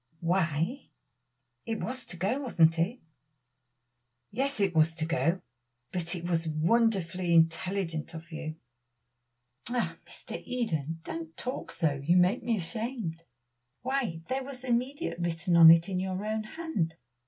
"Why, 0.21 0.87
it 1.63 1.79
was 1.79 2.07
to 2.07 2.17
go, 2.17 2.39
wasn't 2.39 2.79
it?" 2.79 3.01
"Yes, 4.31 4.59
it 4.59 4.73
was 4.73 4.95
to 4.95 5.05
go, 5.05 5.41
but 5.91 6.15
it 6.15 6.27
was 6.27 6.47
wonderfully 6.49 7.35
intelligent 7.35 8.15
of 8.15 8.31
you." 8.31 8.55
"La! 9.69 9.97
Mr. 10.07 10.41
Eden, 10.43 11.01
don't 11.03 11.37
talk 11.37 11.71
so; 11.71 12.01
you 12.03 12.17
make 12.17 12.41
me 12.41 12.57
ashamed. 12.57 13.25
Why, 13.83 14.21
there 14.27 14.43
was 14.43 14.63
'immediate' 14.63 15.19
written 15.19 15.55
on 15.55 15.69
it 15.69 15.87
in 15.87 15.99
your 15.99 16.25
own 16.25 16.45
hand. 16.45 16.95